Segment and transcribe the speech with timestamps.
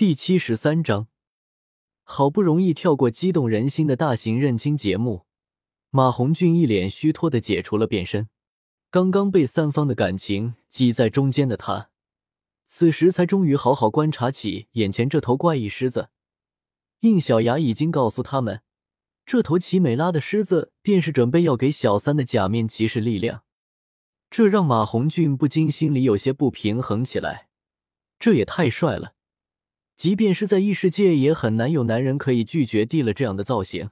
[0.00, 1.08] 第七十三章，
[2.04, 5.26] 好不容易跳过激动人心的大型认亲节目，
[5.90, 8.30] 马红俊一脸虚脱的解除了变身。
[8.90, 11.90] 刚刚被三方的感情挤在中间的他，
[12.64, 16.08] 此时才终于好好观察起眼前这头怪异狮子。
[17.00, 18.62] 应小牙已经告诉他们，
[19.26, 23.42] 这头奇美拉的狮子便是准备要给小三的假面骑士力量，
[24.30, 27.50] 这让马红俊不禁心里有些不平衡起来。
[28.18, 29.12] 这也太帅了！
[30.00, 33.90] 即便是在异世界，也很难有男人可以拒绝地了这样的造型。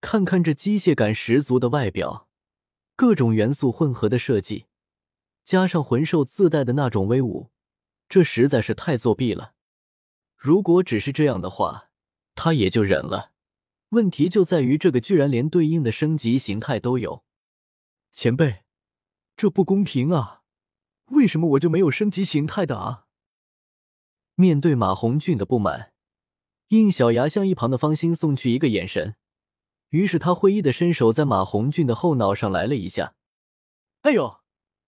[0.00, 2.30] 看看这机械感十足的外表，
[2.96, 4.64] 各种元素混合的设计，
[5.44, 7.50] 加上魂兽自带的那种威武，
[8.08, 9.52] 这实在是太作弊了。
[10.38, 11.90] 如果只是这样的话，
[12.34, 13.32] 他也就忍了。
[13.90, 17.22] 问题就在于这个居然连对应的升级形态都有。
[18.12, 18.62] 前辈，
[19.36, 20.40] 这不公平啊！
[21.10, 23.03] 为什么我就没有升级形态的啊？
[24.36, 25.92] 面对马红俊的不满，
[26.68, 29.14] 应小牙向一旁的方心送去一个眼神，
[29.90, 33.14] 于是他会意的伸手在马红俊的后脑上来了一下。
[34.00, 34.40] 哎呦，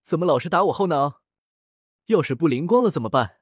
[0.02, 1.22] 怎么老是打我后脑？
[2.06, 3.36] 要是不灵光了怎么办？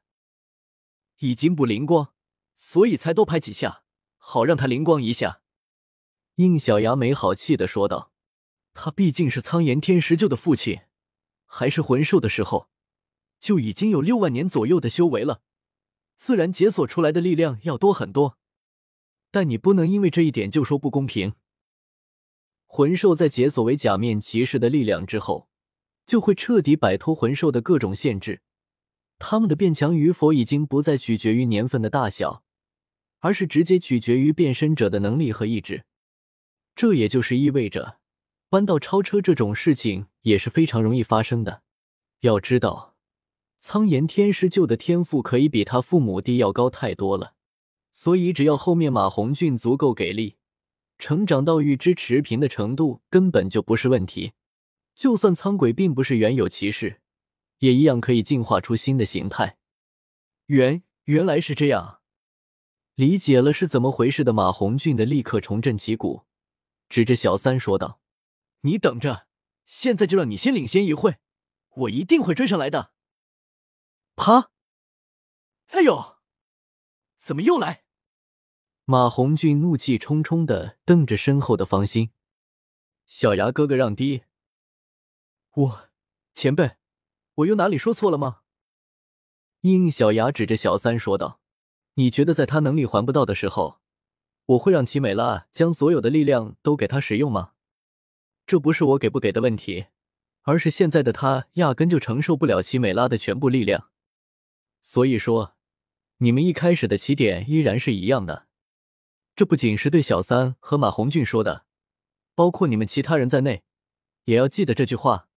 [1.21, 2.13] 已经不灵光，
[2.55, 3.85] 所以才多拍几下，
[4.19, 5.41] 好让他灵光一下。
[6.35, 8.13] 应小牙没好气的说道
[8.75, 10.81] ：“他毕竟是苍炎天石鹫的父亲，
[11.47, 12.69] 还是魂兽的时候，
[13.41, 15.41] 就已经有六万年左右的修为了。”
[16.17, 18.39] 自然解锁出来的力量要多很多，
[19.31, 21.35] 但你不能因为这一点就说不公平。
[22.67, 25.49] 魂兽在解锁为假面骑士的力量之后，
[26.07, 28.43] 就会彻底摆脱魂兽的各种限制，
[29.19, 32.43] 他们的变强与否已经不再取决于年份的大小，
[33.21, 35.85] 而是直接取决于变身者的能力和意志。
[36.75, 37.99] 这也就是意味着，
[38.51, 41.63] 弯道超车这种事情也是非常容易发生的。
[42.21, 42.94] 要知道。
[43.67, 47.33] 苍炎天师救的天赋可以比他父母弟要高太多了，
[47.91, 50.37] 所以只要后面马红俊足够给力，
[50.99, 54.35] 成长到与之持平的程度根本就不是问题。
[54.95, 57.01] 就算苍鬼并不是原有骑士，
[57.61, 59.57] 也一样可以进化出新的形态。
[60.49, 62.01] 原原来是这样，
[62.95, 66.25] 理解了是怎么回事的马红俊的立刻重振旗鼓，
[66.91, 67.99] 指着小三说道
[68.61, 69.27] ：“你等着，
[69.65, 71.17] 现在就让你先领先一会，
[71.77, 72.93] 我一定会追上来的。”
[74.17, 74.51] 啪！
[75.69, 76.19] 哎呦，
[77.17, 77.85] 怎么又来？
[78.85, 82.11] 马红俊怒气冲冲的瞪着身后的方心，
[83.07, 84.25] 小牙哥哥让低。
[85.55, 85.89] 我
[86.33, 86.77] 前辈，
[87.37, 88.43] 我又哪里说错了吗？
[89.63, 91.41] 应小牙指着小三说道
[91.95, 93.81] ：“你觉得在他能力还不到的时候，
[94.47, 97.55] 我会让齐美拉将所有的力量都给他使用吗？
[98.47, 99.87] 这不是我给不给的问题，
[100.43, 103.91] 而是现在的他压根就承受不了齐美拉的全部力量。”
[104.87, 105.57] 所以说，
[106.19, 108.47] 你们一开始的起点依然是一样的。
[109.35, 111.65] 这不仅是对小三和马红俊说的，
[112.35, 113.65] 包括你们其他人在内，
[114.27, 115.31] 也要记得这句话。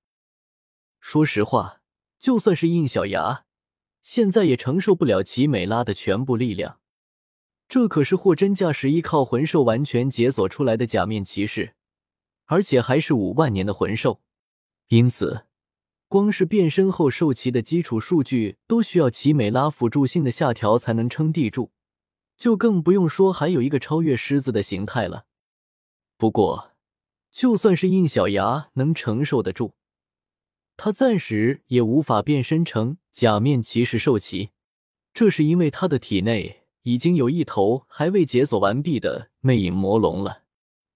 [1.00, 1.82] 说实话，
[2.20, 3.46] 就算是印小牙，
[4.02, 6.82] 现在也承受不了齐美拉的全部力量。
[7.70, 11.76] 这可是货真价实依靠魂兽完全解锁出来的假面骑士，
[12.48, 14.22] 而且还是五万年的魂兽，
[14.90, 15.47] 因此。
[16.08, 21.72] 光是变身后兽骑的基础数据都需要奇美拉辅助性的下调才能撑地住，
[22.38, 25.26] 就更不用说还有一个超越狮子的形态了。
[26.18, 26.72] 不过，
[27.30, 29.74] 就算是印小牙能承受得住，
[30.78, 34.52] 他暂时也无法变身成假面骑士兽骑，
[35.14, 40.44] 这是因为他的体内已经有一头还未解锁完毕的魅影魔龙了。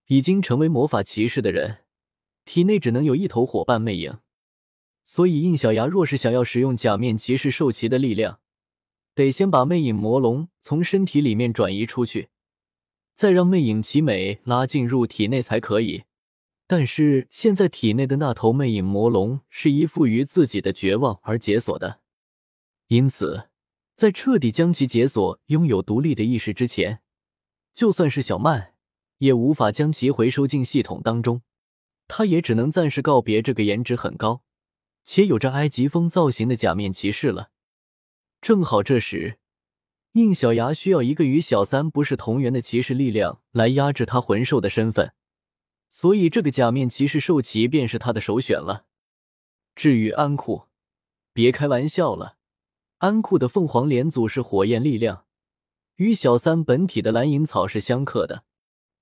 [0.08, 1.80] 已经成为魔法骑士的人，
[2.46, 4.20] 体内只能有一头伙伴魅影。
[5.04, 8.40] 所以，印小牙若是想要使用假面骑士兽骑的力量，
[9.14, 12.30] 得先把魅影魔龙从身体里面转移出去，
[13.14, 16.04] 再让魅影奇美拉进入体内才可以。
[16.66, 22.00] 但是现在体内的那头魅影魔龙是依附于自己的绝望而解锁的，
[22.88, 23.50] 因此，
[23.94, 27.02] 在彻底将其解锁、拥有独立的意识之前，
[27.74, 28.76] 就算是小曼
[29.18, 31.42] 也无法将其回收进系统当中。
[32.08, 34.44] 他也只能暂时告别这个颜值很高。
[35.04, 37.50] 且有着埃及风造型的假面骑士了。
[38.42, 39.38] 正好这时，
[40.14, 45.14] 应小牙需要一个与小三不是同源的骑士力量来压制他魂兽的身份，
[45.90, 48.86] 所以这个假面骑士兽骑便是他的首选了。
[49.76, 50.64] 至于安库，
[51.34, 52.38] 别开玩笑了，
[52.98, 55.26] 安库的凤凰连组是火焰力量，
[55.96, 58.44] 与小三本体的蓝银草是相克的。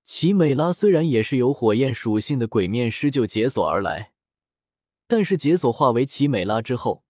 [0.04, 4.09] 奇美拉虽然也是由火焰属性的鬼面狮鹫解锁而来。
[5.10, 7.02] 但是解锁化为奇美拉之后，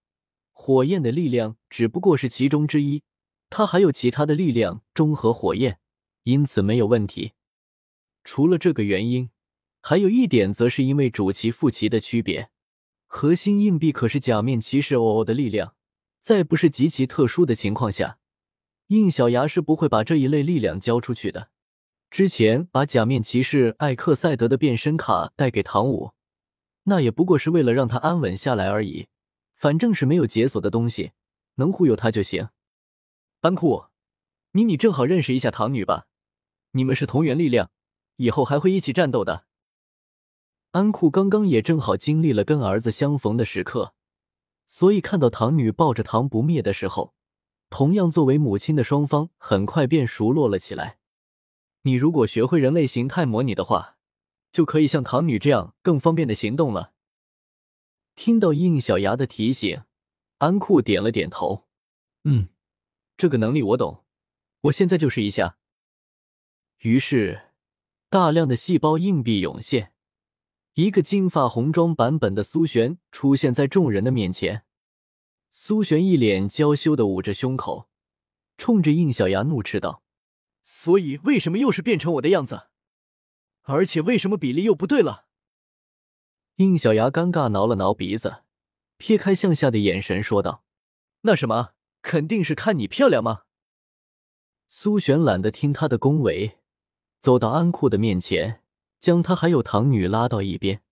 [0.53, 3.03] 火焰的力量只不过是其中之一，
[3.51, 5.79] 他还有其他的力量中和火焰，
[6.23, 7.33] 因此没有问题。
[8.25, 9.29] 除了这个原因，
[9.83, 12.49] 还有一点则是因为主旗副旗的区别。
[13.07, 15.75] 核心硬币可是假面骑士 OO 的力量，
[16.23, 18.17] 在不是极其特殊的情况下，
[18.87, 21.51] 应小牙是不会把这一类力量交出去的。
[22.11, 26.13] 之前把假面骑士艾克赛德的变身卡带给唐舞，
[26.85, 29.09] 那也不过是为了让他安稳下来而已。
[29.55, 31.13] 反正是没有解锁的东西，
[31.57, 32.49] 能忽悠他就行。
[33.41, 33.85] 安库，
[34.53, 36.07] 你你正好认识一下唐女吧，
[36.73, 37.71] 你们是同源力量，
[38.17, 39.45] 以后还会一起战斗的。
[40.71, 43.93] 安库刚刚也正好经历了跟儿子相逢的时刻，
[44.67, 47.13] 所以看到唐女抱着唐不灭的时候，
[47.69, 50.99] 同样作为母亲的双方很快便熟络了起来。
[51.83, 53.97] 你如果学会人类形态模拟的话，
[54.53, 56.93] 就可以像唐女这样更方便的行动了。
[58.15, 59.83] 听到应小牙的提醒，
[60.39, 61.67] 安库点了点头。
[62.25, 62.49] 嗯，
[63.17, 64.05] 这个能力我懂，
[64.63, 65.59] 我现在就试一下。
[66.81, 67.53] 于是，
[68.09, 69.93] 大量的细胞硬币涌现，
[70.75, 74.65] 一个金发红妆版本的苏璇出现在众人的面前。
[75.51, 77.89] 苏璇一脸娇羞的捂着胸口，
[78.57, 80.03] 冲着应小牙怒斥道
[80.63, 82.70] ：“所以为什么又是变成我的样子？
[83.63, 85.27] 而且为什么比例又不对了？”
[86.57, 88.43] 应小牙尴尬挠了挠鼻子，
[88.99, 90.65] 撇开向下的眼神说道
[91.23, 91.73] ：“那什么，
[92.03, 93.45] 肯定是看你漂亮吗？”
[94.69, 96.59] 苏璇懒得听他的恭维，
[97.19, 98.63] 走到安库的面前，
[99.01, 100.83] 将他还有唐女拉到一边：“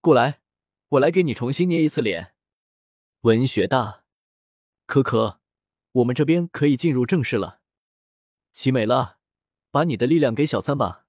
[0.00, 0.40] 过来，
[0.88, 2.34] 我来给你重新捏一次脸。”
[3.22, 4.04] 文学大，
[4.86, 5.40] 可可，
[5.92, 7.60] 我们这边可以进入正式了。
[8.50, 9.18] 齐美拉，
[9.70, 11.06] 把你的力量给小三吧。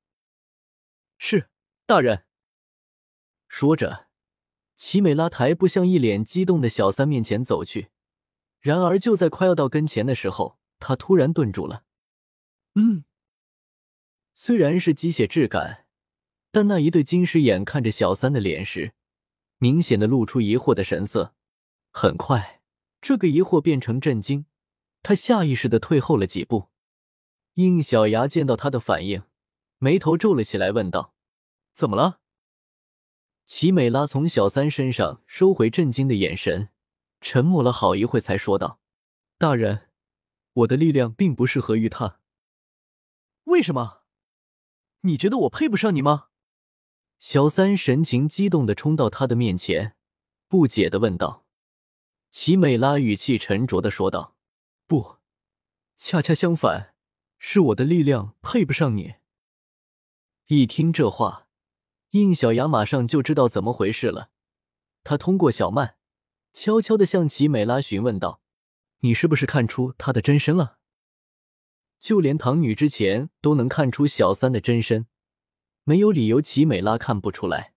[1.23, 1.51] 是，
[1.85, 2.25] 大人。
[3.47, 4.07] 说着，
[4.75, 7.89] 齐美拉抬步向一脸激动的小三面前走去。
[8.59, 11.83] 然而，就在快要到跟前的时候，他突然顿住了。
[12.73, 13.05] 嗯，
[14.33, 15.85] 虽然是机械质感，
[16.51, 18.93] 但那一对金狮眼看着小三的脸时，
[19.59, 21.35] 明显的露出疑惑的神色。
[21.91, 22.63] 很快，
[22.99, 24.47] 这个疑惑变成震惊，
[25.03, 26.69] 他下意识的退后了几步。
[27.53, 29.21] 应小牙见到他的反应，
[29.83, 31.15] 眉头皱了起来，问道
[31.73, 32.19] ：“怎么了？”
[33.47, 36.69] 齐美拉从小三身上收回震惊的眼神，
[37.19, 38.79] 沉默了好一会，才说道
[39.39, 39.89] ：“大人，
[40.53, 42.19] 我的力量并不适合于他。
[43.45, 44.03] 为什么？
[45.01, 46.27] 你觉得我配不上你吗？”
[47.17, 49.95] 小三神情激动的冲到他的面前，
[50.47, 51.47] 不解的问道。
[52.29, 54.35] 齐美拉语气沉着的说道
[54.85, 55.17] ：“不，
[55.97, 56.93] 恰恰相反，
[57.39, 59.15] 是我的力量配不上你。”
[60.53, 61.47] 一听这话。
[62.09, 64.31] 应小牙马上就知道怎么回事了，
[65.01, 65.95] 他通过小曼，
[66.51, 68.41] 悄悄的向齐美拉询问道
[68.99, 70.77] ：“你是不是看出他的真身了？”
[71.99, 75.07] 就连唐女之前都能看出小三的真身，
[75.85, 77.73] 没有理由齐美拉看不出来。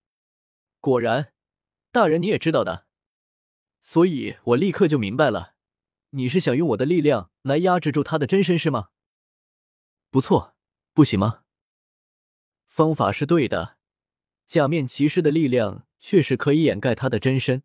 [0.81, 1.33] 果然，
[1.93, 2.89] 大人你也知道的，
[3.81, 5.55] 所以我立刻就明白了，
[6.11, 8.89] 你是想用我的力量来压制住他的真身是吗？
[10.11, 10.57] 不错，
[10.93, 11.44] 不行吗？
[12.75, 13.77] 方法是对的。
[14.49, 17.63] 假面骑士的力量确实可以掩盖他的真身，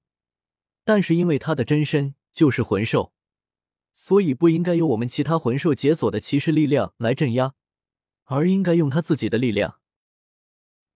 [0.86, 3.12] 但是因为他的真身就是魂兽，
[3.96, 7.56] 所以不应该由我们其他魂兽解锁的骑士力量来镇压，
[8.26, 9.80] 而应该用他自己的力量。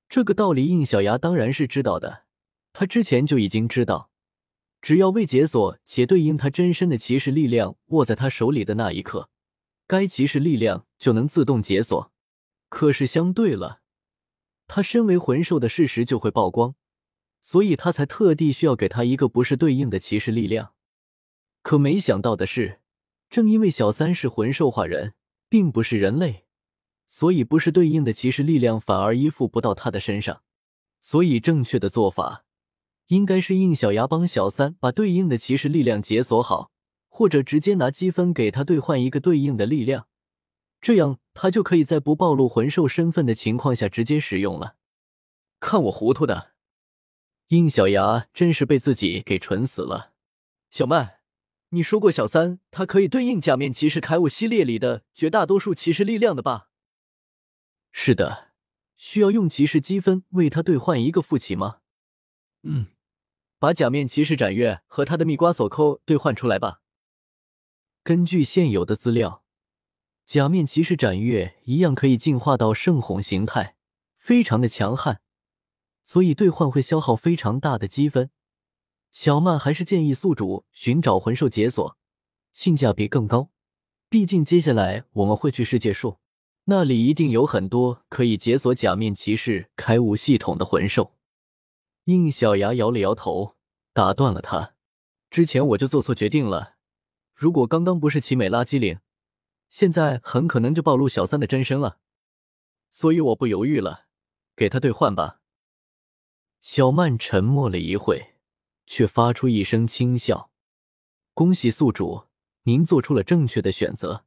[0.07, 2.25] 这个道理，应小牙当然是知道的。
[2.71, 4.11] 他之前就已经知道，
[4.79, 9.31] 只要未解锁且对应他真身的骑士力量握在他手里的那一刻，
[9.87, 12.13] 该骑士力量就能自动解锁。
[12.69, 13.79] 可是相对了。
[14.75, 16.73] 他身为魂兽的事实就会曝光，
[17.39, 20.73] 所以他才特地需要给他一个不是对应的骑士力量。
[21.61, 22.79] 可没想到的是，
[23.29, 25.13] 正因为小三是魂兽化人，
[25.47, 26.45] 并不是人类，
[27.05, 30.41] 所以不是对应的骑士力量反而依附不到他的身上。
[30.99, 32.43] 所以正确的做法，
[33.09, 36.71] 应该是应小牙帮小三把对应的骑士力量解锁好，
[37.07, 40.07] 或者直接拿积分给他兑换一个对应的力量。
[40.81, 44.75] 这样，他就可以在不暴露魂兽身份的情况下直接使用了。
[45.59, 46.53] 看我糊涂的，
[47.47, 50.13] 应小牙真是被自己给蠢死了。
[50.69, 51.19] 小曼，
[51.69, 56.69] 你说过小三他可以对应假面骑士铠武系列里的绝大多数骑士力量的吧？
[57.91, 58.51] 是的，
[58.97, 61.79] 需要用骑士积分为他兑换一个副骑吗？
[62.63, 62.87] 嗯，
[63.59, 66.81] 把假面骑士斩月和他的蜜瓜锁扣兑换出来吧。
[68.03, 69.42] 根据现有的资料。
[70.25, 73.75] 假面骑士斩月一样可以进化到圣红形态，
[74.17, 75.19] 非常的强悍，
[76.03, 78.29] 所以兑换会消耗非常大的积分。
[79.11, 81.97] 小曼还是建议宿主寻找魂兽解锁，
[82.51, 83.51] 性价比更高，
[84.09, 86.17] 毕竟接下来我们会去世界树，
[86.65, 91.13] 那里一定有很多可以解锁假面骑士开悟系统的魂兽。
[92.05, 93.55] 应小牙摇了摇头，
[93.93, 94.73] 打断了他。
[95.29, 96.75] 之前我就做错决定了，
[97.35, 98.99] 如果刚刚不是奇美拉机灵，
[99.73, 101.97] 现在很可能就暴露小三的真身了。
[102.91, 104.05] 所以我不犹豫了，
[104.55, 105.41] 给他兑换吧。
[106.61, 108.35] 小曼沉默了一会，
[108.85, 110.51] 却发出一声轻笑
[111.33, 112.25] ：“恭喜宿主，
[112.65, 114.25] 您做出了正确的选择。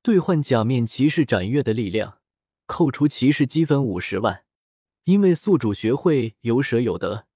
[0.00, 2.20] 兑换假面骑士斩月的力量，
[2.64, 4.46] 扣除骑士积分五十万。
[5.04, 7.26] 因为宿主学会有舍有得，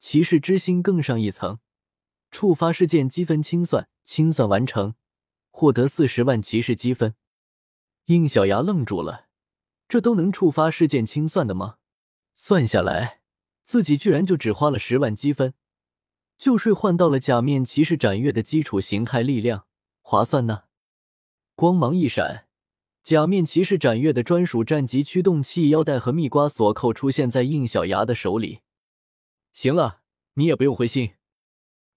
[0.00, 1.60] 骑士之心更上一层。
[2.32, 4.96] 触发事件积分清算，清算完成，
[5.60, 7.14] 获得四十万骑士积分。”
[8.06, 9.26] 应小牙愣住了。
[9.86, 11.76] 这都能触发事件清算的吗？
[12.34, 13.20] 算下来，
[13.64, 15.52] 自己居然就只花了十万积分，
[16.38, 19.66] 就税换到了假面骑士斩月的基础形态力量，
[20.00, 20.62] 划算呢！
[21.54, 22.46] 光芒一闪，
[23.02, 28.60] 假面骑士斩月的专属战级驱动器腰带和蜜瓜锁扣出现在应小牙的手里。
[29.52, 30.02] 行了，
[30.34, 31.16] 你也不用灰心，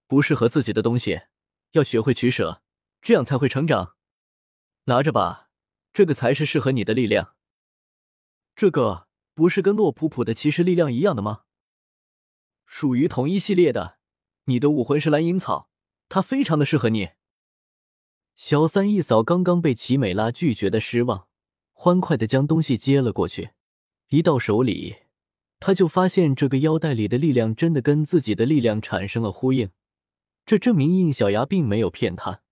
[0.07, 1.21] 不适合自己的东西，
[1.73, 2.62] 要学会取舍，
[3.03, 3.95] 这样才会成长。
[4.85, 5.49] 拿着吧，
[5.93, 7.35] 这个才是适合你的力量。
[8.55, 11.41] 这个不是跟洛普普的骑士力量一样的吗？
[12.65, 13.99] 属于同一系列的。
[14.45, 15.69] 你的武魂是蓝银草，
[16.07, 17.09] 它非常的适合你。
[18.35, 21.27] 小三一扫刚刚被奇美拉拒绝的失望，
[21.73, 23.51] 欢快的将东西接了过去。
[24.09, 24.95] 一到手里，
[25.59, 29.71] 他就发现这个腰带里的力量真的跟自己的力量产生了呼应，
[30.45, 32.42] 这证明应小牙并没有骗他。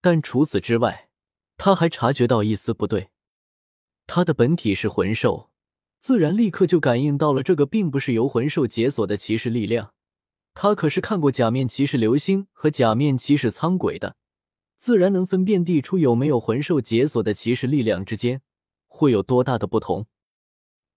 [0.00, 1.10] 但除此之外，
[1.56, 3.10] 他还察觉到一丝不对。
[4.06, 5.50] 他的本体是魂兽，
[6.00, 9.94] 自然立刻就感应到了这个并不是由魂兽解锁的骑士力量。
[10.54, 14.16] 他可是看过假面骑士流星和假面骑士苍鬼的，
[14.78, 18.42] 自然能分辨地出有没有魂兽解锁的骑士力量之间
[18.88, 20.06] 会有多大的不同。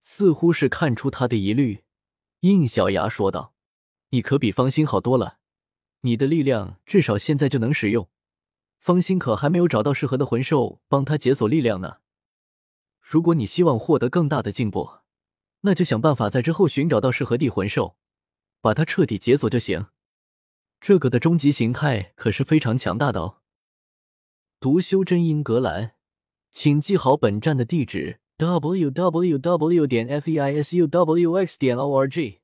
[0.02, 1.84] 似乎是看出他的疑虑，
[2.40, 3.54] 应小牙说道
[4.10, 5.38] ：“你可比方心好多了，
[6.02, 8.10] 你的力量至少现在就能使用。
[8.84, 12.00] 方心可还没有找到适合的魂兽帮他解锁力量呢。”
[13.00, 14.90] 如果你希望获得更大的进步，
[15.62, 17.96] 那就想办法在之后寻找到适合地魂兽，
[18.60, 19.88] 把它彻底解锁就行。
[20.82, 23.38] 这个的终极形态可是非常强大的哦。
[24.60, 25.92] 读修真英格兰，
[26.52, 29.88] 请记好本站的地址：w w w.
[29.88, 31.58] 点 f e i s u w x.
[31.58, 32.43] 点 o r g。